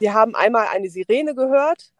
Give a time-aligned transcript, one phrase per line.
[0.00, 1.92] Sie haben einmal eine Sirene gehört.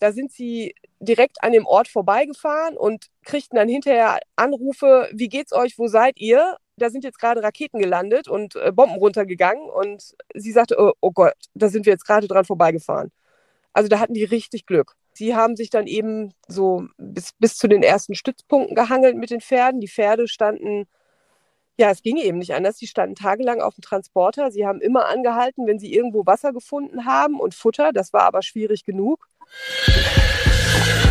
[0.00, 5.52] Da sind sie direkt an dem Ort vorbeigefahren und kriegten dann hinterher Anrufe, wie geht's
[5.52, 6.56] euch, wo seid ihr?
[6.76, 9.70] Da sind jetzt gerade Raketen gelandet und äh, Bomben runtergegangen.
[9.70, 13.12] Und sie sagte, oh, oh Gott, da sind wir jetzt gerade dran vorbeigefahren.
[13.72, 14.96] Also da hatten die richtig Glück.
[15.12, 19.40] Sie haben sich dann eben so bis, bis zu den ersten Stützpunkten gehangelt mit den
[19.40, 19.80] Pferden.
[19.80, 20.88] Die Pferde standen,
[21.76, 22.76] ja, es ging eben nicht anders.
[22.76, 24.50] Die standen tagelang auf dem Transporter.
[24.52, 27.92] Sie haben immer angehalten, wenn sie irgendwo Wasser gefunden haben und Futter.
[27.92, 29.28] Das war aber schwierig genug.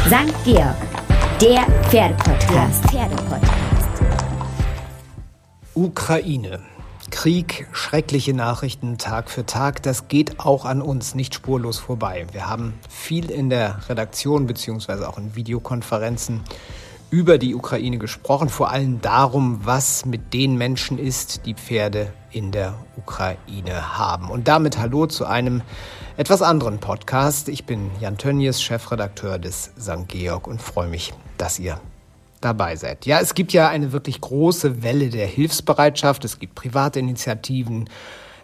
[0.08, 0.34] St.
[0.46, 0.76] Georg,
[1.42, 2.84] der Pferdepodcast.
[2.86, 3.54] Pferdepodcast.
[5.76, 6.62] Ukraine.
[7.12, 12.26] Krieg, schreckliche Nachrichten Tag für Tag, das geht auch an uns nicht spurlos vorbei.
[12.32, 16.42] Wir haben viel in der Redaktion beziehungsweise auch in Videokonferenzen
[17.14, 22.52] über die Ukraine gesprochen, vor allem darum, was mit den Menschen ist, die Pferde in
[22.52, 24.32] der Ukraine haben.
[24.32, 25.62] Und damit hallo zu einem
[26.18, 27.50] etwas anderen Podcast.
[27.50, 30.08] Ich bin Jan Tönnies, Chefredakteur des St.
[30.08, 31.80] Georg und freue mich, dass ihr
[32.42, 33.06] dabei seid.
[33.06, 36.26] Ja, es gibt ja eine wirklich große Welle der Hilfsbereitschaft.
[36.26, 37.92] Es gibt private Initiativen.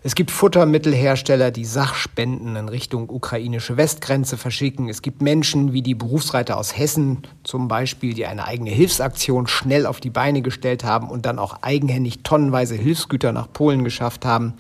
[0.01, 4.87] Es gibt Futtermittelhersteller, die Sachspenden in Richtung ukrainische Westgrenze verschicken.
[4.87, 9.85] Es gibt Menschen wie die Berufsreiter aus Hessen zum Beispiel, die eine eigene Hilfsaktion schnell
[9.85, 14.53] auf die Beine gestellt haben und dann auch eigenhändig tonnenweise Hilfsgüter nach Polen geschafft haben.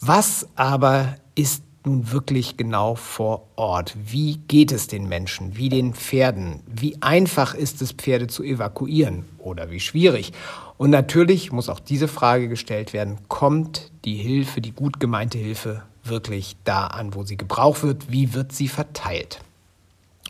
[0.00, 3.94] Was aber ist nun wirklich genau vor Ort?
[3.96, 6.60] Wie geht es den Menschen, wie den Pferden?
[6.66, 10.32] Wie einfach ist es, Pferde zu evakuieren oder wie schwierig?
[10.76, 15.82] Und natürlich muss auch diese Frage gestellt werden, kommt die Hilfe, die gut gemeinte Hilfe
[16.04, 18.12] wirklich da an, wo sie gebraucht wird?
[18.12, 19.40] Wie wird sie verteilt?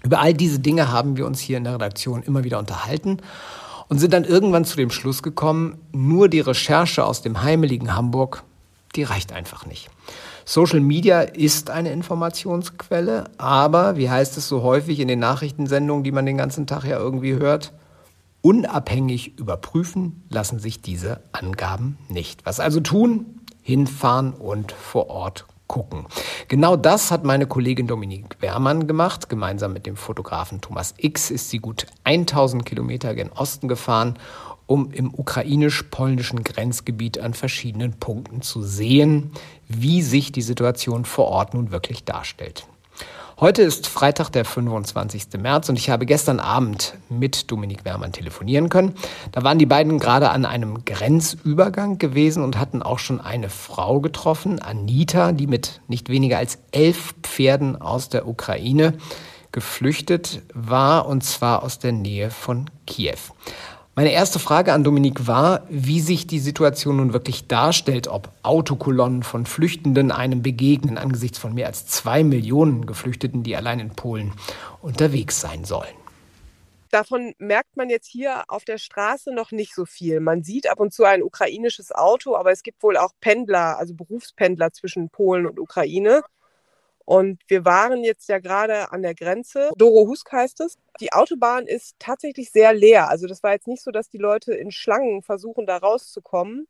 [0.02, 3.18] Über all diese Dinge haben wir uns hier in der Redaktion immer wieder unterhalten
[3.88, 8.42] und sind dann irgendwann zu dem Schluss gekommen, nur die Recherche aus dem heimeligen Hamburg,
[8.94, 9.90] die reicht einfach nicht.
[10.48, 16.12] Social Media ist eine Informationsquelle, aber wie heißt es so häufig in den Nachrichtensendungen, die
[16.12, 17.72] man den ganzen Tag ja irgendwie hört,
[18.42, 22.46] unabhängig überprüfen lassen sich diese Angaben nicht.
[22.46, 23.40] Was also tun?
[23.60, 26.06] Hinfahren und vor Ort gucken.
[26.46, 29.28] Genau das hat meine Kollegin Dominique Wehrmann gemacht.
[29.28, 34.16] Gemeinsam mit dem Fotografen Thomas X ist sie gut 1000 Kilometer gen Osten gefahren
[34.66, 39.30] um im ukrainisch-polnischen Grenzgebiet an verschiedenen Punkten zu sehen,
[39.68, 42.66] wie sich die Situation vor Ort nun wirklich darstellt.
[43.38, 45.26] Heute ist Freitag, der 25.
[45.38, 48.94] März und ich habe gestern Abend mit Dominik Wermann telefonieren können.
[49.30, 54.00] Da waren die beiden gerade an einem Grenzübergang gewesen und hatten auch schon eine Frau
[54.00, 58.94] getroffen, Anita, die mit nicht weniger als elf Pferden aus der Ukraine
[59.52, 63.18] geflüchtet war und zwar aus der Nähe von Kiew.
[63.98, 69.22] Meine erste Frage an Dominik war, wie sich die Situation nun wirklich darstellt, ob Autokolonnen
[69.22, 74.34] von Flüchtenden einem begegnen angesichts von mehr als zwei Millionen Geflüchteten, die allein in Polen
[74.82, 75.94] unterwegs sein sollen.
[76.90, 80.20] Davon merkt man jetzt hier auf der Straße noch nicht so viel.
[80.20, 83.94] Man sieht ab und zu ein ukrainisches Auto, aber es gibt wohl auch Pendler, also
[83.94, 86.20] Berufspendler zwischen Polen und Ukraine.
[87.06, 89.70] Und wir waren jetzt ja gerade an der Grenze.
[89.76, 90.76] Doro Husk heißt es.
[91.00, 93.08] Die Autobahn ist tatsächlich sehr leer.
[93.08, 96.66] Also das war jetzt nicht so, dass die Leute in Schlangen versuchen, da rauszukommen.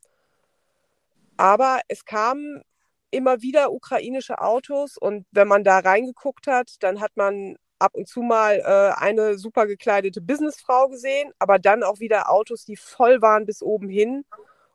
[1.38, 2.62] Aber es kamen
[3.10, 8.06] immer wieder ukrainische Autos und wenn man da reingeguckt hat, dann hat man ab und
[8.06, 13.22] zu mal äh, eine super gekleidete Businessfrau gesehen, aber dann auch wieder Autos, die voll
[13.22, 14.24] waren bis oben hin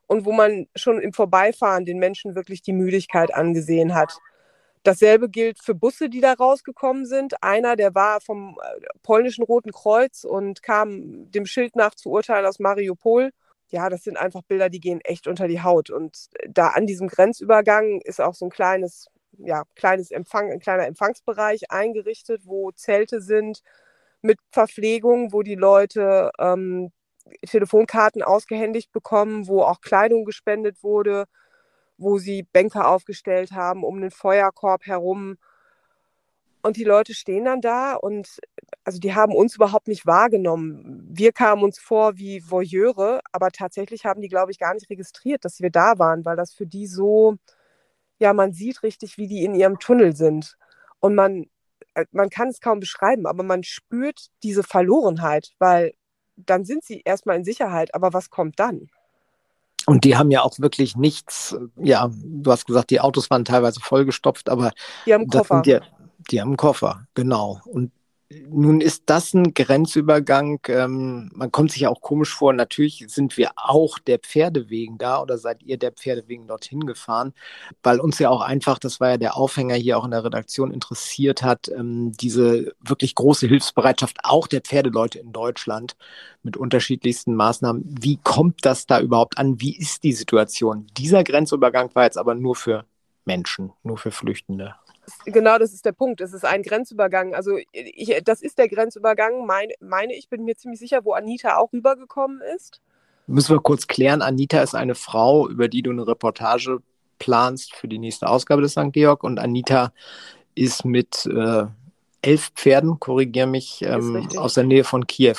[0.08, 4.18] und wo man schon im Vorbeifahren den Menschen wirklich die Müdigkeit angesehen hat.
[4.82, 7.42] Dasselbe gilt für Busse, die da rausgekommen sind.
[7.42, 12.46] Einer, der war vom äh, polnischen Roten Kreuz und kam dem Schild nach zu urteilen
[12.46, 13.30] aus Mariupol.
[13.68, 15.90] Ja, das sind einfach Bilder, die gehen echt unter die Haut.
[15.90, 19.06] Und da an diesem Grenzübergang ist auch so ein kleines,
[19.38, 23.62] ja, kleines Empfang, ein kleiner Empfangsbereich eingerichtet, wo Zelte sind
[24.20, 26.90] mit Verpflegung, wo die Leute ähm,
[27.48, 31.26] Telefonkarten ausgehändigt bekommen, wo auch Kleidung gespendet wurde
[32.02, 35.38] wo sie Bänke aufgestellt haben um den Feuerkorb herum.
[36.62, 38.40] Und die Leute stehen dann da und
[38.84, 41.08] also die haben uns überhaupt nicht wahrgenommen.
[41.10, 45.44] Wir kamen uns vor wie Voyeure, aber tatsächlich haben die, glaube ich, gar nicht registriert,
[45.44, 47.36] dass wir da waren, weil das für die so,
[48.18, 50.56] ja, man sieht richtig, wie die in ihrem Tunnel sind.
[51.00, 51.46] Und man,
[51.94, 55.94] äh, man kann es kaum beschreiben, aber man spürt diese Verlorenheit, weil
[56.36, 58.88] dann sind sie erstmal in Sicherheit, aber was kommt dann?
[59.86, 63.80] Und die haben ja auch wirklich nichts, ja, du hast gesagt, die Autos waren teilweise
[63.80, 64.72] vollgestopft, aber
[65.06, 65.62] die haben Koffer.
[65.62, 65.78] Die,
[66.30, 67.60] die haben einen Koffer, genau.
[67.64, 67.90] Und
[68.48, 70.60] Nun ist das ein Grenzübergang.
[70.68, 72.52] Ähm, man kommt sich ja auch komisch vor.
[72.52, 76.86] Natürlich sind wir auch der Pferde wegen da oder seid ihr der Pferde wegen dorthin
[76.86, 77.32] gefahren,
[77.82, 80.72] weil uns ja auch einfach, das war ja der Aufhänger hier auch in der Redaktion,
[80.72, 85.96] interessiert hat, ähm, diese wirklich große Hilfsbereitschaft auch der Pferdeleute in Deutschland
[86.42, 87.84] mit unterschiedlichsten Maßnahmen.
[88.00, 89.60] Wie kommt das da überhaupt an?
[89.60, 90.86] Wie ist die Situation?
[90.96, 92.84] Dieser Grenzübergang war jetzt aber nur für
[93.24, 94.74] Menschen, nur für Flüchtende.
[95.24, 96.20] Genau, das ist der Punkt.
[96.20, 97.34] Es ist ein Grenzübergang.
[97.34, 101.56] Also ich, das ist der Grenzübergang, mein, meine ich, bin mir ziemlich sicher, wo Anita
[101.56, 102.80] auch rübergekommen ist.
[103.26, 106.78] Müssen wir kurz klären, Anita ist eine Frau, über die du eine Reportage
[107.18, 108.92] planst für die nächste Ausgabe des St.
[108.92, 109.22] Georg.
[109.22, 109.92] Und Anita
[110.54, 111.64] ist mit äh,
[112.20, 115.36] elf Pferden, korrigiere mich, ähm, aus der Nähe von Kiew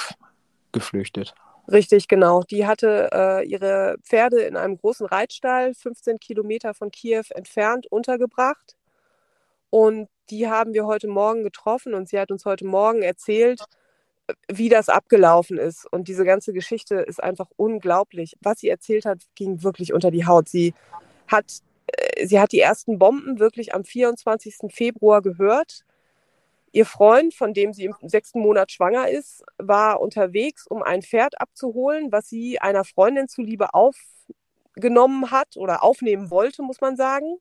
[0.72, 1.34] geflüchtet.
[1.72, 2.44] Richtig, genau.
[2.44, 8.76] Die hatte äh, ihre Pferde in einem großen Reitstall, 15 Kilometer von Kiew entfernt, untergebracht.
[9.74, 13.60] Und die haben wir heute Morgen getroffen und sie hat uns heute Morgen erzählt,
[14.48, 15.92] wie das abgelaufen ist.
[15.92, 18.38] Und diese ganze Geschichte ist einfach unglaublich.
[18.40, 20.48] Was sie erzählt hat, ging wirklich unter die Haut.
[20.48, 20.76] Sie
[21.28, 21.46] hat,
[21.88, 24.72] äh, sie hat die ersten Bomben wirklich am 24.
[24.72, 25.86] Februar gehört.
[26.72, 31.42] Ihr Freund, von dem sie im sechsten Monat schwanger ist, war unterwegs, um ein Pferd
[31.42, 37.40] abzuholen, was sie einer Freundin zuliebe aufgenommen hat oder aufnehmen wollte, muss man sagen.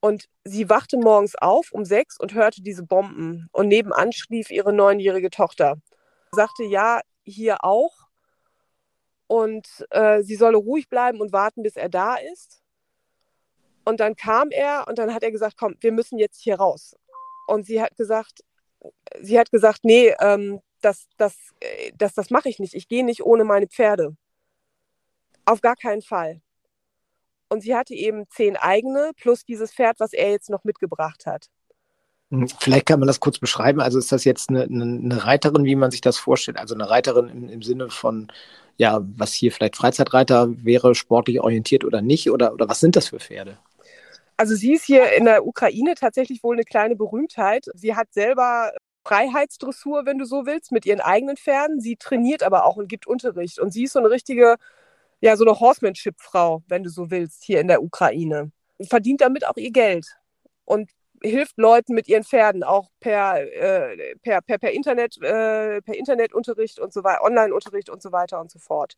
[0.00, 3.48] Und sie wachte morgens auf um sechs und hörte diese Bomben.
[3.52, 5.76] Und nebenan schlief ihre neunjährige Tochter.
[6.32, 8.06] Sagte, ja, hier auch.
[9.26, 12.62] Und äh, sie solle ruhig bleiben und warten, bis er da ist.
[13.84, 16.96] Und dann kam er und dann hat er gesagt, komm, wir müssen jetzt hier raus.
[17.46, 18.40] Und sie hat gesagt,
[19.20, 22.74] sie hat gesagt, nee, ähm, das, das, äh, das, das mache ich nicht.
[22.74, 24.16] Ich gehe nicht ohne meine Pferde.
[25.44, 26.40] Auf gar keinen Fall.
[27.48, 31.46] Und sie hatte eben zehn eigene plus dieses Pferd, was er jetzt noch mitgebracht hat.
[32.30, 33.80] Hm, vielleicht kann man das kurz beschreiben.
[33.80, 36.58] Also ist das jetzt eine, eine Reiterin, wie man sich das vorstellt?
[36.58, 38.32] Also eine Reiterin im, im, Sinne von,
[38.76, 42.30] ja, was hier vielleicht Freizeitreiter wäre, sportlich orientiert oder nicht?
[42.30, 43.58] Oder, oder was sind das für Pferde?
[44.36, 47.66] Also sie ist hier in der Ukraine tatsächlich wohl eine kleine Berühmtheit.
[47.74, 48.72] Sie hat selber
[49.06, 51.80] Freiheitsdressur, wenn du so willst, mit ihren eigenen Pferden.
[51.80, 53.60] Sie trainiert aber auch und gibt Unterricht.
[53.60, 54.56] Und sie ist so eine richtige
[55.20, 58.50] ja, so eine Horsemanship-Frau, wenn du so willst, hier in der Ukraine.
[58.88, 60.06] Verdient damit auch ihr Geld
[60.64, 60.90] und
[61.22, 66.78] hilft Leuten mit ihren Pferden, auch per, äh, per, per, per, Internet, äh, per Internetunterricht
[66.78, 68.96] und so weiter, Online-Unterricht und so weiter und so fort.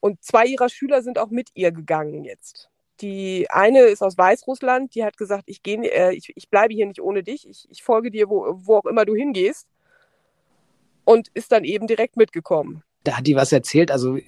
[0.00, 2.70] Und zwei ihrer Schüler sind auch mit ihr gegangen jetzt.
[3.00, 6.86] Die eine ist aus Weißrussland, die hat gesagt, ich, geh, äh, ich, ich bleibe hier
[6.86, 9.68] nicht ohne dich, ich, ich folge dir, wo, wo auch immer du hingehst.
[11.04, 13.90] Und ist dann eben direkt mitgekommen da hat die was erzählt.
[13.90, 14.18] Also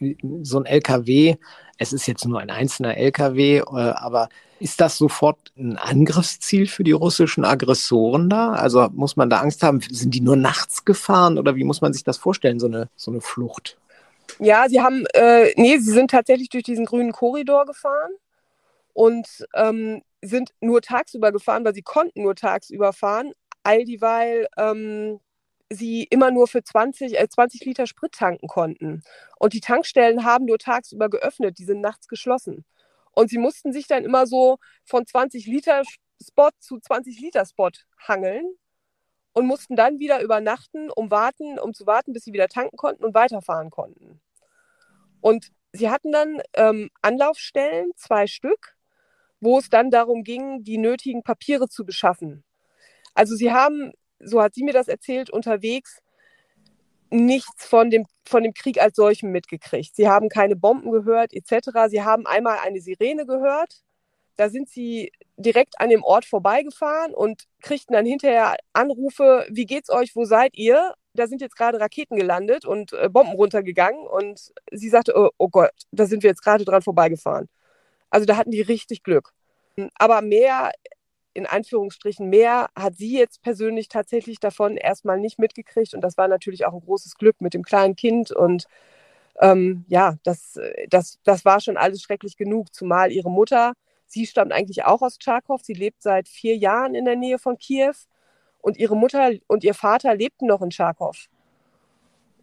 [0.43, 1.37] so ein LKW,
[1.79, 4.29] es ist jetzt nur ein einzelner LKW, äh, aber
[4.59, 8.53] ist das sofort ein Angriffsziel für die russischen Aggressoren da?
[8.53, 9.81] Also muss man da Angst haben?
[9.81, 13.11] Sind die nur nachts gefahren oder wie muss man sich das vorstellen, so eine, so
[13.11, 13.77] eine Flucht?
[14.39, 18.11] Ja, sie haben, äh, nee, sie sind tatsächlich durch diesen grünen Korridor gefahren
[18.93, 23.33] und ähm, sind nur tagsüber gefahren, weil sie konnten nur tagsüber fahren,
[23.63, 25.21] all dieweil ähm,
[25.71, 29.03] sie immer nur für 20, äh, 20 Liter Sprit tanken konnten.
[29.39, 32.65] Und die Tankstellen haben nur tagsüber geöffnet, die sind nachts geschlossen.
[33.13, 35.83] Und sie mussten sich dann immer so von 20 Liter
[36.23, 37.71] Spot zu 20 Liter Spot
[38.07, 38.47] hangeln
[39.33, 43.05] und mussten dann wieder übernachten, um warten, um zu warten, bis sie wieder tanken konnten
[43.05, 44.21] und weiterfahren konnten.
[45.21, 48.77] Und sie hatten dann ähm, Anlaufstellen, zwei Stück,
[49.41, 52.45] wo es dann darum ging, die nötigen Papiere zu beschaffen.
[53.15, 56.01] Also sie haben so hat sie mir das erzählt, unterwegs
[57.11, 59.95] nichts von dem, von dem Krieg als solchem mitgekriegt.
[59.95, 61.89] Sie haben keine Bomben gehört, etc.
[61.89, 63.83] Sie haben einmal eine Sirene gehört.
[64.37, 69.91] Da sind sie direkt an dem Ort vorbeigefahren und kriegten dann hinterher Anrufe, wie geht's
[69.91, 70.95] euch, wo seid ihr?
[71.15, 74.07] Da sind jetzt gerade Raketen gelandet und äh, Bomben runtergegangen.
[74.07, 77.49] Und sie sagte, oh, oh Gott, da sind wir jetzt gerade dran vorbeigefahren.
[78.11, 79.33] Also da hatten die richtig Glück.
[79.95, 80.73] Aber mehr
[81.37, 85.95] in Anführungsstrichen mehr hat sie jetzt persönlich tatsächlich davon erstmal nicht mitgekriegt.
[85.95, 88.33] Und das war natürlich auch ein großes Glück mit dem kleinen Kind.
[88.33, 88.67] Und
[89.41, 93.75] ähm, ja, das, das, das war schon alles schrecklich genug, zumal ihre Mutter,
[94.07, 95.61] sie stammt eigentlich auch aus Tscharkow.
[95.63, 97.95] Sie lebt seit vier Jahren in der Nähe von Kiew.
[98.61, 101.17] Und ihre Mutter und ihr Vater lebten noch in Tscharkow.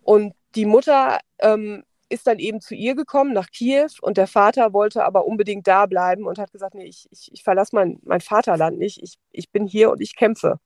[0.03, 4.73] Und die Mutter ähm, ist dann eben zu ihr gekommen nach Kiew und der Vater
[4.73, 8.21] wollte aber unbedingt da bleiben und hat gesagt, nee, ich, ich, ich verlasse mein, mein
[8.21, 10.59] Vaterland nicht, ich, ich bin hier und ich kämpfe.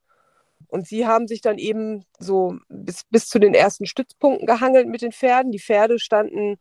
[0.68, 5.02] Und sie haben sich dann eben so bis, bis zu den ersten Stützpunkten gehangelt mit
[5.02, 5.52] den Pferden.
[5.52, 6.58] Die Pferde standen,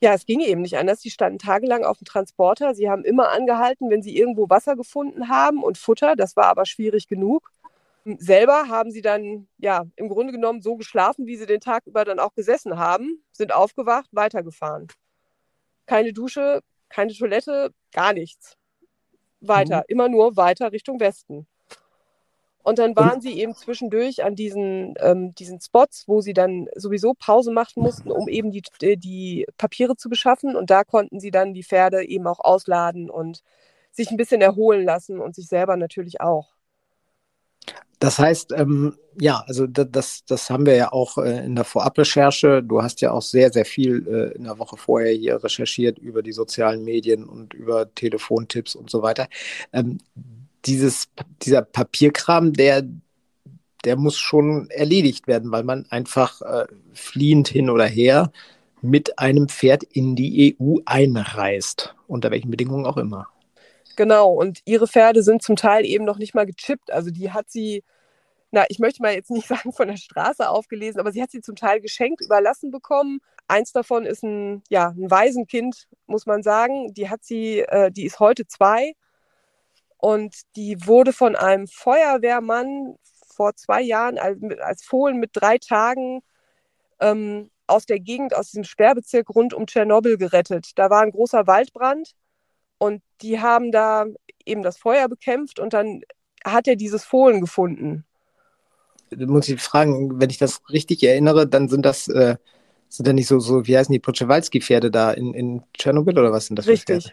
[0.00, 2.74] ja, es ging eben nicht anders, die standen tagelang auf dem Transporter.
[2.74, 6.64] Sie haben immer angehalten, wenn sie irgendwo Wasser gefunden haben und Futter, das war aber
[6.64, 7.50] schwierig genug.
[8.18, 12.04] Selber haben sie dann ja im Grunde genommen so geschlafen, wie sie den Tag über
[12.04, 14.88] dann auch gesessen haben, sind aufgewacht, weitergefahren.
[15.86, 18.56] Keine Dusche, keine Toilette, gar nichts.
[19.40, 19.84] Weiter, mhm.
[19.88, 21.46] immer nur weiter Richtung Westen.
[22.62, 27.14] Und dann waren sie eben zwischendurch an diesen, ähm, diesen Spots, wo sie dann sowieso
[27.14, 28.62] Pause machen mussten, um eben die,
[28.98, 30.54] die Papiere zu beschaffen.
[30.54, 33.40] Und da konnten sie dann die Pferde eben auch ausladen und
[33.92, 36.52] sich ein bisschen erholen lassen und sich selber natürlich auch.
[38.00, 42.62] Das heißt, ähm, ja, also das, das haben wir ja auch äh, in der Vorabrecherche.
[42.62, 46.22] Du hast ja auch sehr, sehr viel äh, in der Woche vorher hier recherchiert über
[46.22, 49.28] die sozialen Medien und über Telefontipps und so weiter.
[49.74, 49.98] Ähm,
[50.64, 51.10] dieses,
[51.42, 52.84] dieser Papierkram, der,
[53.84, 58.32] der muss schon erledigt werden, weil man einfach äh, fliehend hin oder her
[58.80, 63.28] mit einem Pferd in die EU einreist, unter welchen Bedingungen auch immer.
[64.00, 66.90] Genau, und ihre Pferde sind zum Teil eben noch nicht mal gechippt.
[66.90, 67.84] Also die hat sie,
[68.50, 71.42] na, ich möchte mal jetzt nicht sagen von der Straße aufgelesen, aber sie hat sie
[71.42, 73.20] zum Teil geschenkt, überlassen bekommen.
[73.46, 76.94] Eins davon ist ein, ja, ein Waisenkind, muss man sagen.
[76.94, 78.94] Die hat sie, äh, die ist heute zwei
[79.98, 82.96] und die wurde von einem Feuerwehrmann
[83.36, 86.22] vor zwei Jahren als, als Fohlen mit drei Tagen
[87.00, 90.70] ähm, aus der Gegend, aus diesem Sperrbezirk rund um Tschernobyl gerettet.
[90.76, 92.14] Da war ein großer Waldbrand
[92.80, 94.06] und die haben da
[94.46, 96.00] eben das Feuer bekämpft und dann
[96.44, 98.06] hat er dieses Fohlen gefunden.
[99.10, 102.36] Da muss ich fragen, wenn ich das richtig erinnere, dann sind das, äh,
[102.88, 106.46] sind da nicht so, so, wie heißen die Przewalski-Pferde da in, in Tschernobyl oder was
[106.46, 106.66] sind das?
[106.66, 107.12] Richtig,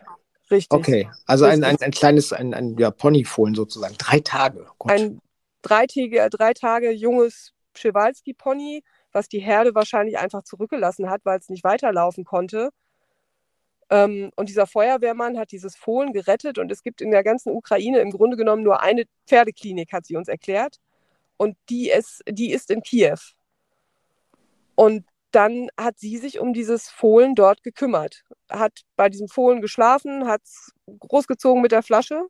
[0.50, 0.80] richtig.
[0.80, 1.66] Okay, also richtig.
[1.66, 4.68] Ein, ein, ein kleines, ein, ein ja, Ponyfohlen sozusagen, drei Tage.
[4.78, 4.92] Gut.
[4.92, 5.20] Ein
[5.64, 11.66] dreitäge, drei Tage junges Przewalski-Pony, was die Herde wahrscheinlich einfach zurückgelassen hat, weil es nicht
[11.66, 12.70] weiterlaufen konnte.
[13.90, 18.00] Ähm, und dieser Feuerwehrmann hat dieses Fohlen gerettet und es gibt in der ganzen Ukraine
[18.00, 20.78] im Grunde genommen nur eine Pferdeklinik, hat sie uns erklärt.
[21.38, 23.18] Und die ist, die ist in Kiew.
[24.76, 30.28] Und dann hat sie sich um dieses Fohlen dort gekümmert, hat bei diesem Fohlen geschlafen,
[30.28, 32.28] hat es großgezogen mit der Flasche.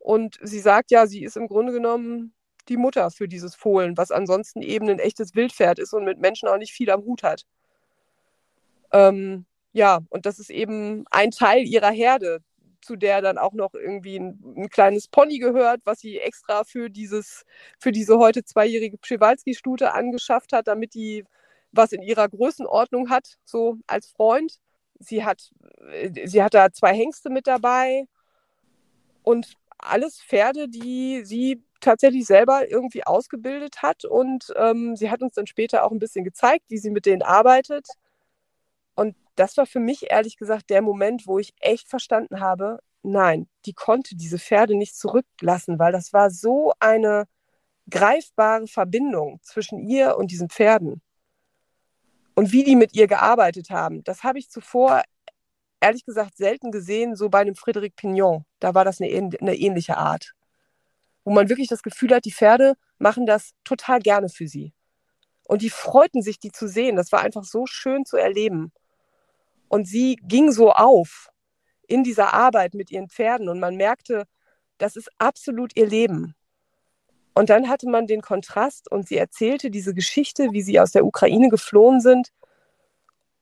[0.00, 2.34] Und sie sagt ja, sie ist im Grunde genommen
[2.68, 6.48] die Mutter für dieses Fohlen, was ansonsten eben ein echtes Wildpferd ist und mit Menschen
[6.48, 7.44] auch nicht viel am Hut hat.
[8.92, 12.40] Ähm, ja, und das ist eben ein Teil ihrer Herde,
[12.80, 16.90] zu der dann auch noch irgendwie ein, ein, kleines Pony gehört, was sie extra für
[16.90, 17.44] dieses,
[17.80, 21.24] für diese heute zweijährige Przewalski-Stute angeschafft hat, damit die
[21.72, 24.60] was in ihrer Größenordnung hat, so als Freund.
[25.00, 25.50] Sie hat,
[25.90, 28.06] äh, sie hat da zwei Hengste mit dabei
[29.24, 34.04] und alles Pferde, die sie tatsächlich selber irgendwie ausgebildet hat.
[34.04, 37.22] Und ähm, sie hat uns dann später auch ein bisschen gezeigt, wie sie mit denen
[37.22, 37.88] arbeitet.
[39.36, 43.72] Das war für mich ehrlich gesagt der Moment, wo ich echt verstanden habe, nein, die
[43.72, 47.26] konnte diese Pferde nicht zurücklassen, weil das war so eine
[47.90, 51.02] greifbare Verbindung zwischen ihr und diesen Pferden.
[52.34, 55.02] Und wie die mit ihr gearbeitet haben, das habe ich zuvor
[55.80, 58.44] ehrlich gesagt selten gesehen, so bei einem Frédéric Pignon.
[58.58, 60.32] Da war das eine, eine ähnliche Art.
[61.24, 64.72] Wo man wirklich das Gefühl hat, die Pferde machen das total gerne für sie.
[65.46, 66.96] Und die freuten sich, die zu sehen.
[66.96, 68.72] Das war einfach so schön zu erleben.
[69.68, 71.28] Und sie ging so auf
[71.86, 74.24] in dieser Arbeit mit ihren Pferden und man merkte,
[74.78, 76.34] das ist absolut ihr Leben.
[77.34, 81.04] Und dann hatte man den Kontrast und sie erzählte diese Geschichte, wie sie aus der
[81.04, 82.28] Ukraine geflohen sind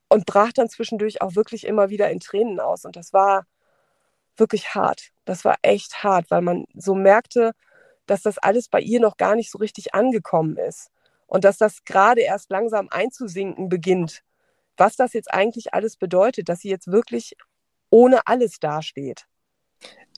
[0.08, 2.84] und brach dann zwischendurch auch wirklich immer wieder in Tränen aus.
[2.84, 3.44] Und das war
[4.36, 5.10] wirklich hart.
[5.24, 7.52] Das war echt hart, weil man so merkte,
[8.06, 10.90] dass das alles bei ihr noch gar nicht so richtig angekommen ist
[11.26, 14.22] und dass das gerade erst langsam einzusinken beginnt
[14.82, 17.36] was das jetzt eigentlich alles bedeutet, dass sie jetzt wirklich
[17.88, 19.26] ohne alles dasteht.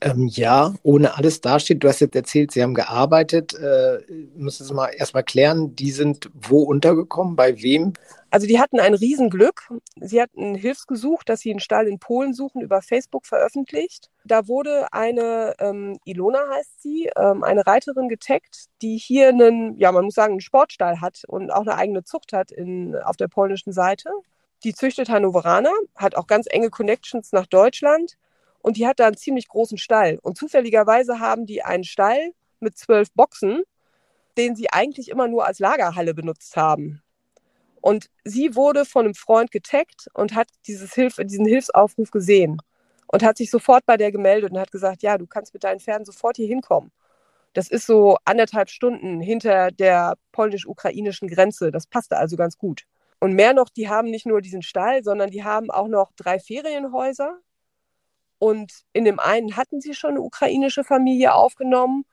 [0.01, 1.85] Ähm, ja, ohne alles dasteht.
[1.85, 3.55] Du hast jetzt erzählt, Sie haben gearbeitet.
[3.55, 4.01] Äh,
[4.35, 7.93] müssen Sie mal erstmal klären, die sind wo untergekommen, bei wem?
[8.31, 9.71] Also die hatten ein Riesenglück.
[10.01, 14.11] Sie hatten Hilfsgesuch, dass sie einen Stall in Polen suchen, über Facebook veröffentlicht.
[14.25, 19.93] Da wurde eine, ähm, Ilona heißt sie, ähm, eine Reiterin getaggt, die hier einen, ja
[19.93, 23.29] man muss sagen, einen Sportstall hat und auch eine eigene Zucht hat in, auf der
[23.29, 24.11] polnischen Seite.
[24.65, 28.15] Die züchtet Hannoveraner, hat auch ganz enge Connections nach Deutschland
[28.61, 30.19] und die hat da einen ziemlich großen Stall.
[30.23, 33.63] Und zufälligerweise haben die einen Stall mit zwölf Boxen,
[34.39, 37.03] den sie eigentlich immer nur als Lagerhalle benutzt haben.
[37.83, 42.63] Und sie wurde von einem Freund getaggt und hat dieses Hilf diesen Hilfsaufruf gesehen
[43.09, 45.81] und hat sich sofort bei der gemeldet und hat gesagt, ja, du kannst mit deinen
[45.81, 46.91] Pferden sofort hier hinkommen.
[47.53, 51.71] Das ist so anderthalb Stunden hinter der polnisch-ukrainischen Grenze.
[51.71, 52.87] Das passte also ganz gut.
[53.21, 56.39] Und mehr noch, die haben nicht nur diesen Stall, sondern die haben auch noch drei
[56.39, 57.39] Ferienhäuser.
[58.39, 62.05] Und in dem einen hatten sie schon eine ukrainische Familie aufgenommen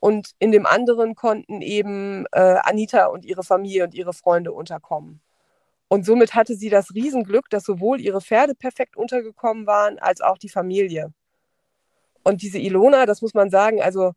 [0.00, 5.20] Und in dem anderen konnten eben äh, Anita und ihre Familie und ihre Freunde unterkommen.
[5.88, 10.38] Und somit hatte sie das Riesenglück, dass sowohl ihre Pferde perfekt untergekommen waren, als auch
[10.38, 11.12] die Familie.
[12.24, 14.12] Und diese Ilona, das muss man sagen, also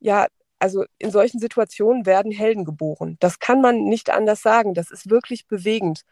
[0.00, 0.26] ja,
[0.62, 3.16] also in solchen Situationen werden Helden geboren.
[3.18, 4.74] Das kann man nicht anders sagen.
[4.74, 6.02] Das ist wirklich bewegend.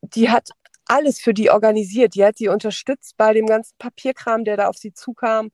[0.00, 0.50] Die hat
[0.86, 2.14] alles für die organisiert.
[2.14, 5.50] Die hat sie unterstützt bei dem ganzen Papierkram, der da auf sie zukam.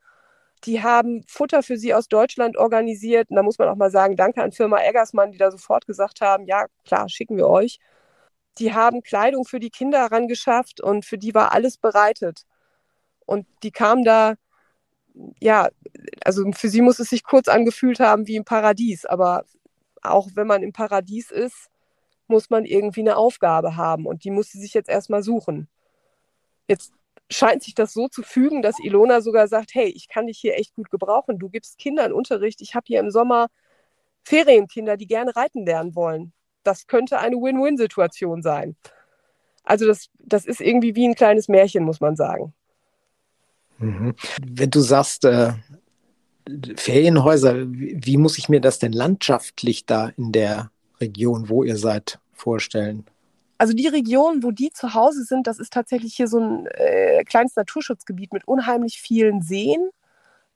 [0.65, 3.31] Die haben Futter für sie aus Deutschland organisiert.
[3.31, 6.21] Und da muss man auch mal sagen, danke an Firma Eggersmann, die da sofort gesagt
[6.21, 7.79] haben, ja, klar, schicken wir euch.
[8.59, 12.45] Die haben Kleidung für die Kinder herangeschafft und für die war alles bereitet.
[13.25, 14.35] Und die kamen da
[15.41, 15.69] ja,
[16.25, 19.45] also für sie muss es sich kurz angefühlt haben wie im Paradies, aber
[20.03, 21.71] auch wenn man im Paradies ist,
[22.27, 25.69] muss man irgendwie eine Aufgabe haben und die muss sie sich jetzt erstmal suchen.
[26.69, 26.93] Jetzt
[27.31, 30.57] scheint sich das so zu fügen, dass Ilona sogar sagt, hey, ich kann dich hier
[30.57, 31.39] echt gut gebrauchen.
[31.39, 32.61] Du gibst Kindern Unterricht.
[32.61, 33.49] Ich habe hier im Sommer
[34.25, 36.33] Ferienkinder, die gerne reiten lernen wollen.
[36.63, 38.77] Das könnte eine Win-Win-Situation sein.
[39.65, 42.55] Also das, das ist irgendwie wie ein kleines Märchen, muss man sagen.
[43.81, 44.15] Mhm.
[44.43, 45.53] Wenn du sagst, äh,
[46.77, 50.71] Ferienhäuser, wie, wie, muss ich mir das denn landschaftlich da in der
[51.01, 53.05] Region, wo ihr seid, vorstellen?
[53.59, 57.25] Also die Region, wo die zu Hause sind, das ist tatsächlich hier so ein äh,
[57.25, 59.91] kleines Naturschutzgebiet mit unheimlich vielen Seen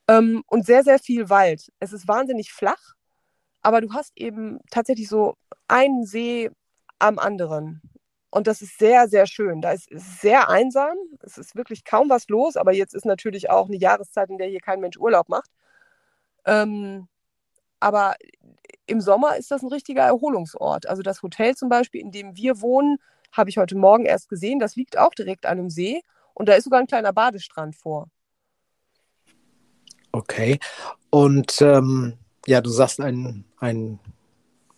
[0.09, 1.71] ähm, und sehr, sehr viel Wald.
[1.81, 2.95] Es ist wahnsinnig flach,
[3.63, 5.35] aber du hast eben tatsächlich so
[5.69, 6.51] einen See
[6.99, 7.83] am anderen.
[8.35, 9.61] Und das ist sehr, sehr schön.
[9.61, 10.97] Da ist es sehr einsam.
[11.21, 12.57] Es ist wirklich kaum was los.
[12.57, 15.49] Aber jetzt ist natürlich auch eine Jahreszeit, in der hier kein Mensch Urlaub macht.
[16.45, 17.07] Ähm,
[17.79, 18.17] aber
[18.87, 20.89] im Sommer ist das ein richtiger Erholungsort.
[20.89, 22.99] Also das Hotel zum Beispiel, in dem wir wohnen,
[23.31, 24.59] habe ich heute Morgen erst gesehen.
[24.59, 26.03] Das liegt auch direkt an einem See.
[26.33, 28.09] Und da ist sogar ein kleiner Badestrand vor.
[30.11, 30.59] Okay.
[31.09, 34.01] Und ähm, ja, du sagst ein, ein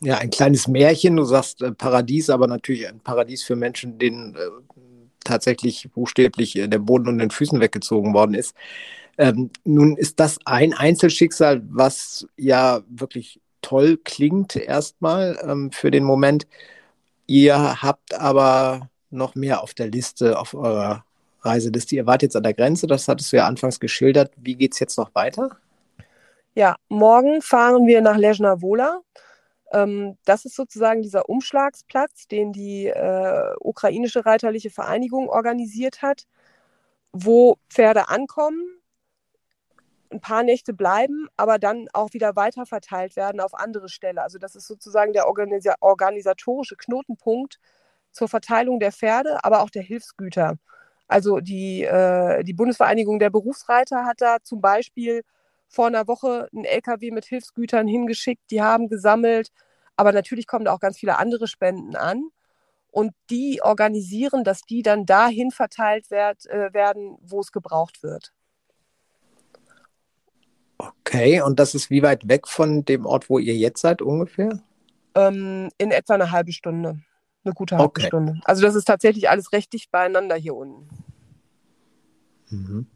[0.01, 1.17] ja, ein kleines Märchen.
[1.17, 4.39] Du sagst äh, Paradies, aber natürlich ein Paradies für Menschen, denen äh,
[5.25, 8.55] tatsächlich buchstäblich äh, der Boden unter den Füßen weggezogen worden ist.
[9.19, 16.05] Ähm, nun ist das ein Einzelschicksal, was ja wirklich toll klingt erstmal ähm, für den
[16.05, 16.47] Moment.
[17.27, 21.05] Ihr habt aber noch mehr auf der Liste, auf eurer
[21.41, 21.97] Reiseliste.
[21.97, 24.33] Ihr wart jetzt an der Grenze, das hattest du ja anfangs geschildert.
[24.37, 25.57] Wie geht es jetzt noch weiter?
[26.55, 29.01] Ja, morgen fahren wir nach Lejna Vola.
[29.73, 36.27] Ähm, das ist sozusagen dieser Umschlagsplatz, den die äh, ukrainische Reiterliche Vereinigung organisiert hat,
[37.13, 38.63] wo Pferde ankommen,
[40.11, 44.19] ein paar Nächte bleiben, aber dann auch wieder weiter verteilt werden auf andere Stellen.
[44.19, 47.59] Also das ist sozusagen der organisa organisatorische Knotenpunkt
[48.13, 50.59] zur Verteilung der Pferde, aber auch der Hilfsgüter.
[51.09, 55.23] Also die, äh, die Bundesvereinigung der Berufsreiter hat da zum Beispiel
[55.69, 59.51] vor einer Woche einen LKW mit Hilfsgütern hingeschickt, die haben gesammelt.
[59.97, 62.29] Aber natürlich kommen da auch ganz viele andere Spenden an.
[62.91, 68.33] Und die organisieren, dass die dann dahin verteilt werd, äh, werden, wo es gebraucht wird.
[70.79, 74.63] Okay, und das ist wie weit weg von dem Ort, wo ihr jetzt seid ungefähr?
[75.15, 77.01] Ähm, in etwa eine halbe Stunde.
[77.45, 78.07] Eine gute halbe okay.
[78.07, 78.41] Stunde.
[78.45, 80.89] Also das ist tatsächlich alles recht dicht beieinander hier unten.
[82.51, 82.87] Mhm.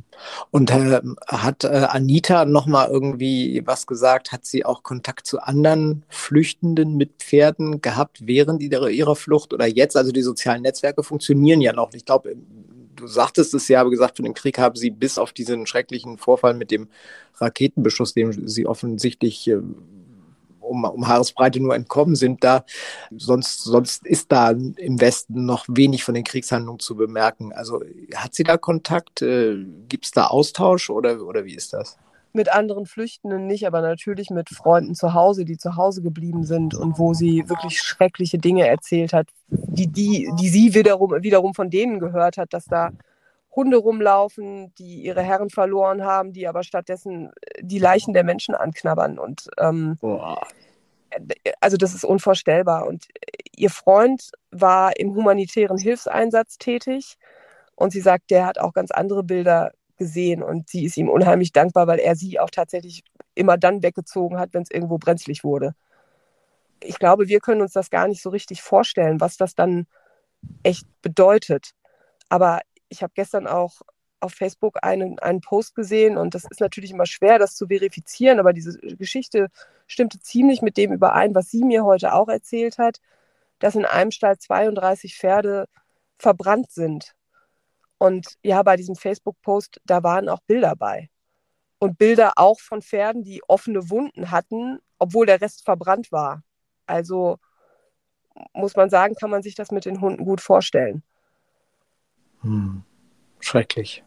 [0.51, 4.33] Und äh, hat äh, Anita noch mal irgendwie was gesagt?
[4.33, 9.97] Hat sie auch Kontakt zu anderen Flüchtenden mit Pferden gehabt während ihrer, Flucht oder jetzt?
[9.97, 11.93] Also die sozialen Netzwerke funktionieren ja noch.
[11.95, 12.37] Ich glaube,
[12.97, 16.19] du sagtest es ja, aber gesagt, von dem Krieg haben sie bis auf diesen schrecklichen
[16.19, 16.89] Vorfall mit dem
[17.37, 19.59] Raketenbeschuss, dem sie offensichtlich äh,
[20.71, 22.65] um, um Haaresbreite nur entkommen sind, da
[23.17, 27.53] sonst, sonst ist da im Westen noch wenig von den Kriegshandlungen zu bemerken.
[27.53, 27.83] Also
[28.15, 29.23] hat sie da Kontakt?
[29.23, 31.99] Äh, Gibt es da Austausch oder, oder wie ist das?
[32.33, 36.75] Mit anderen Flüchtenden nicht, aber natürlich mit Freunden zu Hause, die zu Hause geblieben sind
[36.75, 41.71] und wo sie wirklich schreckliche Dinge erzählt hat, die, die, die sie wiederum, wiederum von
[41.71, 42.91] denen gehört hat, dass da
[43.55, 49.19] Hunde rumlaufen, die ihre Herren verloren haben, die aber stattdessen die Leichen der Menschen anknabbern.
[49.19, 49.99] Und ähm,
[51.61, 52.87] also das ist unvorstellbar.
[52.87, 53.09] Und
[53.57, 57.17] ihr Freund war im humanitären Hilfseinsatz tätig
[57.75, 61.53] und sie sagt, der hat auch ganz andere Bilder gesehen und sie ist ihm unheimlich
[61.53, 65.75] dankbar, weil er sie auch tatsächlich immer dann weggezogen hat, wenn es irgendwo brenzlig wurde.
[66.83, 69.87] Ich glaube, wir können uns das gar nicht so richtig vorstellen, was das dann
[70.63, 71.73] echt bedeutet.
[72.31, 73.81] Aber ich habe gestern auch
[74.21, 78.39] auf Facebook einen, einen Post gesehen und das ist natürlich immer schwer, das zu verifizieren,
[78.39, 79.49] aber diese Geschichte
[79.87, 83.01] stimmte ziemlich mit dem überein, was sie mir heute auch erzählt hat,
[83.59, 85.67] dass in einem Stall 32 Pferde
[86.19, 87.15] verbrannt sind.
[87.99, 91.11] Und ja, bei diesem Facebook-Post, da waren auch Bilder bei.
[91.79, 96.43] Und Bilder auch von Pferden, die offene Wunden hatten, obwohl der Rest verbrannt war.
[96.87, 97.39] Also
[98.53, 101.03] muss man sagen, kann man sich das mit den Hunden gut vorstellen.
[102.43, 102.83] Hm.
[103.41, 104.05] Schrecklich.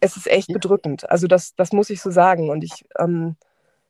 [0.00, 1.08] Es ist echt bedrückend.
[1.10, 2.50] Also das, das muss ich so sagen.
[2.50, 3.36] Und ich, ähm,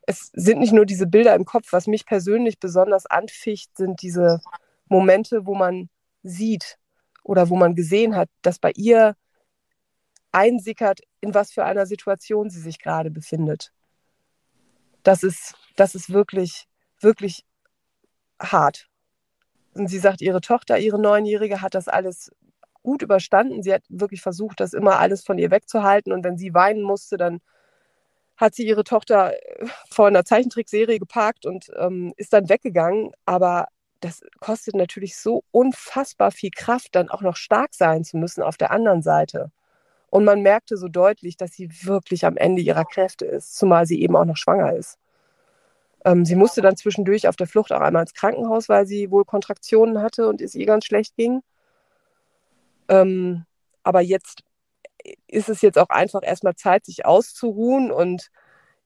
[0.07, 4.41] es sind nicht nur diese Bilder im Kopf, was mich persönlich besonders anficht, sind diese
[4.89, 5.89] Momente, wo man
[6.23, 6.79] sieht
[7.23, 9.17] oder wo man gesehen hat, dass bei ihr
[10.31, 13.73] einsickert, in was für einer Situation sie sich gerade befindet.
[15.03, 16.67] Das ist, das ist wirklich,
[17.01, 17.45] wirklich
[18.41, 18.89] hart.
[19.75, 22.31] Und sie sagt, ihre Tochter, ihre Neunjährige, hat das alles
[22.85, 23.65] gut überstanden.
[23.65, 26.13] Sie hat wirklich versucht, das immer alles von ihr wegzuhalten.
[26.13, 27.41] Und wenn sie weinen musste, dann
[28.37, 33.11] hat sie ihre Tochter äh, vor einer Zeichentrickserie geparkt und ähm, ist dann weggegangen.
[33.25, 33.67] Aber
[34.01, 38.57] das kostet natürlich so unfassbar viel Kraft, dann auch noch stark sein zu müssen auf
[38.57, 39.51] der anderen Seite.
[40.11, 44.01] Und man merkte so deutlich, dass sie wirklich am Ende ihrer Kräfte ist, zumal sie
[44.01, 44.99] eben auch noch schwanger ist.
[46.05, 49.25] Ähm, sie musste dann zwischendurch auf der Flucht auch einmal ins Krankenhaus, weil sie wohl
[49.25, 51.43] Kontraktionen hatte und es ihr ganz schlecht ging.
[52.89, 53.45] Ähm,
[53.83, 54.43] aber jetzt
[55.27, 57.91] ist es jetzt auch einfach erstmal Zeit, sich auszuruhen.
[57.91, 58.31] Und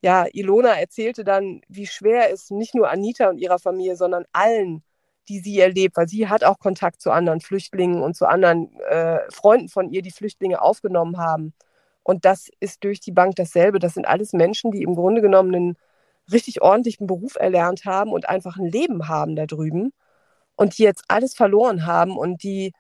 [0.00, 4.82] ja, Ilona erzählte dann, wie schwer es nicht nur Anita und ihrer Familie, sondern allen,
[5.28, 9.20] die sie erlebt, weil sie hat auch Kontakt zu anderen Flüchtlingen und zu anderen äh,
[9.30, 11.54] Freunden von ihr, die Flüchtlinge aufgenommen haben.
[12.02, 13.78] Und das ist durch die Bank dasselbe.
[13.78, 15.76] Das sind alles Menschen, die im Grunde genommen einen
[16.32, 19.92] richtig ordentlichen Beruf erlernt haben und einfach ein Leben haben da drüben
[20.56, 22.72] und die jetzt alles verloren haben und die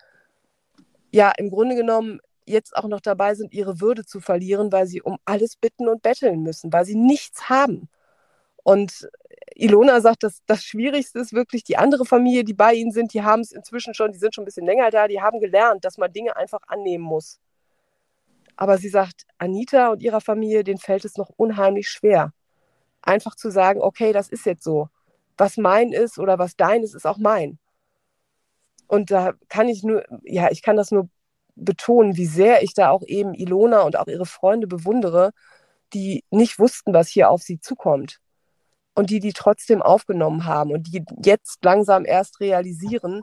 [1.10, 5.02] ja im Grunde genommen jetzt auch noch dabei sind, ihre Würde zu verlieren, weil sie
[5.02, 7.88] um alles bitten und betteln müssen, weil sie nichts haben.
[8.62, 9.08] Und
[9.54, 13.22] Ilona sagt, dass das Schwierigste ist wirklich die andere Familie, die bei ihnen sind, die
[13.22, 15.98] haben es inzwischen schon, die sind schon ein bisschen länger da, die haben gelernt, dass
[15.98, 17.40] man Dinge einfach annehmen muss.
[18.56, 22.32] Aber sie sagt, Anita und ihrer Familie, denen fällt es noch unheimlich schwer.
[23.02, 24.88] Einfach zu sagen, okay, das ist jetzt so.
[25.36, 27.58] Was mein ist oder was dein ist, ist auch mein.
[28.88, 31.08] Und da kann ich nur, ja, ich kann das nur
[31.54, 35.32] betonen, wie sehr ich da auch eben Ilona und auch ihre Freunde bewundere,
[35.92, 38.18] die nicht wussten, was hier auf sie zukommt.
[38.94, 43.22] Und die, die trotzdem aufgenommen haben und die jetzt langsam erst realisieren,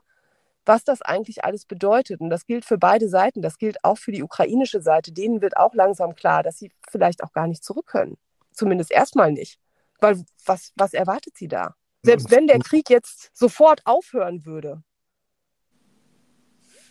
[0.65, 2.21] was das eigentlich alles bedeutet.
[2.21, 3.41] Und das gilt für beide Seiten.
[3.41, 5.11] Das gilt auch für die ukrainische Seite.
[5.11, 8.17] Denen wird auch langsam klar, dass sie vielleicht auch gar nicht zurück können.
[8.53, 9.59] Zumindest erstmal nicht.
[9.99, 11.75] Weil was, was erwartet sie da?
[12.03, 14.83] Selbst wenn der Krieg jetzt sofort aufhören würde,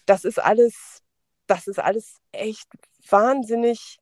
[0.07, 1.03] das ist alles,
[1.47, 2.69] das ist alles echt
[3.09, 3.99] wahnsinnig.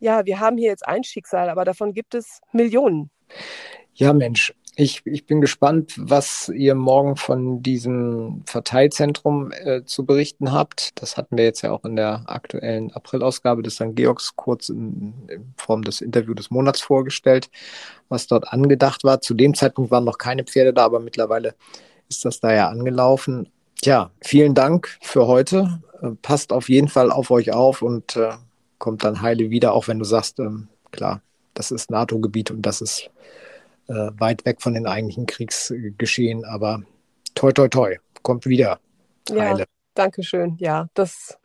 [0.00, 3.10] Ja, wir haben hier jetzt ein Schicksal, aber davon gibt es Millionen.
[3.94, 10.52] Ja, Mensch, ich, ich bin gespannt, was ihr morgen von diesem Verteilzentrum äh, zu berichten
[10.52, 11.00] habt.
[11.00, 13.94] Das hatten wir jetzt ja auch in der aktuellen Aprilausgabe des St.
[13.94, 17.50] Georgs kurz in, in Form des Interviews des Monats vorgestellt,
[18.08, 19.20] was dort angedacht war.
[19.20, 21.54] Zu dem Zeitpunkt waren noch keine Pferde da, aber mittlerweile
[22.08, 23.50] ist das da ja angelaufen.
[23.82, 25.82] Tja, vielen Dank für heute.
[26.00, 28.30] Äh, passt auf jeden Fall auf euch auf und äh,
[28.78, 31.20] kommt dann heile wieder, auch wenn du sagst, ähm, klar,
[31.54, 33.10] das ist NATO-Gebiet und das ist
[33.88, 36.44] äh, weit weg von den eigentlichen Kriegsgeschehen.
[36.44, 36.82] Aber
[37.34, 38.78] toi, toi, toi, kommt wieder.
[39.28, 39.58] Heile.
[39.58, 40.56] Ja, danke schön.
[40.60, 41.36] Ja, das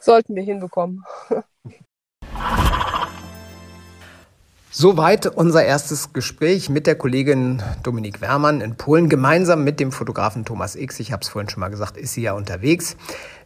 [0.00, 1.04] sollten wir hinbekommen.
[4.74, 9.10] Soweit unser erstes Gespräch mit der Kollegin Dominik Wermann in Polen.
[9.10, 12.22] Gemeinsam mit dem Fotografen Thomas X, ich habe es vorhin schon mal gesagt, ist sie
[12.22, 12.96] ja unterwegs.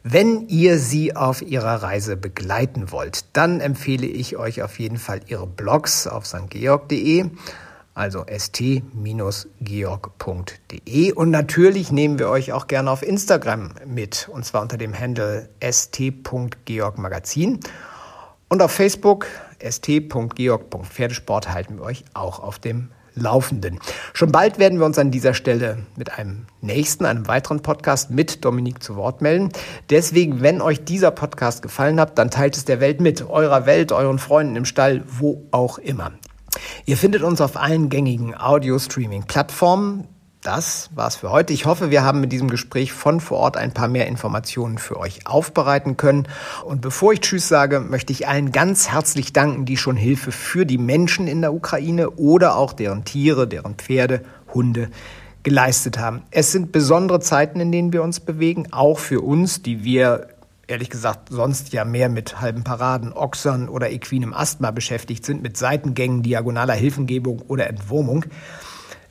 [0.05, 5.19] Wenn ihr sie auf ihrer Reise begleiten wollt, dann empfehle ich euch auf jeden Fall
[5.27, 7.29] ihre Blogs auf stgeorg.de
[7.95, 8.73] also st-georg.de.
[11.13, 15.49] Und natürlich nehmen wir euch auch gerne auf Instagram mit, und zwar unter dem Handle
[15.65, 17.59] st.georgmagazin.
[18.49, 19.27] Und auf Facebook
[19.63, 23.81] st.georg.pferdesport halten wir euch auch auf dem Laufenden.
[24.13, 28.45] Schon bald werden wir uns an dieser Stelle mit einem nächsten, einem weiteren Podcast mit
[28.45, 29.51] Dominik zu Wort melden.
[29.89, 33.91] Deswegen, wenn euch dieser Podcast gefallen hat, dann teilt es der Welt mit, eurer Welt,
[33.91, 36.13] euren Freunden im Stall, wo auch immer.
[36.85, 40.07] Ihr findet uns auf allen gängigen Audio-Streaming-Plattformen.
[40.47, 41.53] Das war's für heute.
[41.53, 44.97] Ich hoffe, wir haben mit diesem Gespräch von vor Ort ein paar mehr Informationen für
[44.97, 46.29] euch aufbereiten können.
[46.65, 50.65] Und bevor ich Tschüss sage, möchte ich allen ganz herzlich danken, die schon Hilfe für
[50.65, 54.23] die Menschen in der Ukraine oder auch deren Tiere, deren Pferde,
[54.55, 54.89] Hunde
[55.43, 56.23] geleistet haben.
[56.31, 60.29] Es sind besondere Zeiten, in denen wir uns bewegen, auch für uns, die wir
[60.69, 65.57] ehrlich gesagt sonst ja mehr mit halben Paraden, Ochsern oder equinem Asthma beschäftigt sind, mit
[65.57, 68.27] Seitengängen, diagonaler Hilfengebung oder Entwurmung.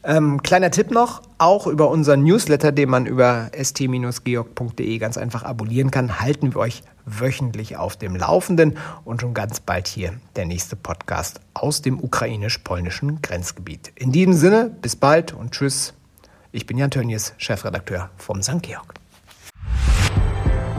[0.07, 5.89] Ähm, kleiner Tipp noch, auch über unseren Newsletter, den man über st-georg.de ganz einfach abonnieren
[5.89, 10.75] kann, halten wir euch wöchentlich auf dem Laufenden und schon ganz bald hier der nächste
[10.75, 13.93] Podcast aus dem ukrainisch-polnischen Grenzgebiet.
[13.95, 15.95] In diesem Sinne, bis bald und tschüss.
[16.51, 18.61] Ich bin Jan Tönnies, Chefredakteur vom St.
[18.61, 18.93] Georg.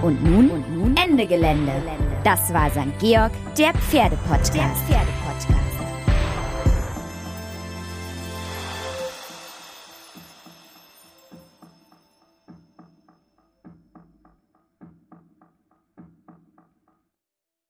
[0.02, 1.72] Und nun, und nun Ende Gelände.
[2.22, 2.96] Das war St.
[3.00, 4.54] Georg, der Pferdepodcast.
[4.54, 5.25] Der Pferdepodcast.